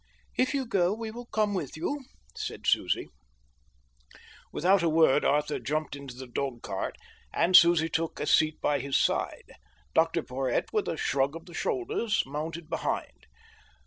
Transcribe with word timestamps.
"If 0.35 0.55
you 0.55 0.65
go, 0.65 0.95
we 0.95 1.11
will 1.11 1.27
come 1.27 1.53
with 1.53 1.77
you," 1.77 1.99
said 2.35 2.65
Susie. 2.65 3.07
Without 4.51 4.81
a 4.81 4.89
word 4.89 5.23
Arthur 5.23 5.59
jumped 5.59 5.95
into 5.95 6.15
the 6.15 6.25
dog 6.25 6.63
cart, 6.63 6.97
and 7.31 7.55
Susie 7.55 7.87
took 7.87 8.19
a 8.19 8.25
seat 8.25 8.59
by 8.61 8.79
his 8.79 8.97
side. 8.97 9.51
Dr 9.93 10.23
Porhoët, 10.23 10.73
with 10.73 10.87
a 10.87 10.97
shrug 10.97 11.35
of 11.35 11.45
the 11.45 11.53
shoulders, 11.53 12.23
mounted 12.25 12.67
behind. 12.67 13.27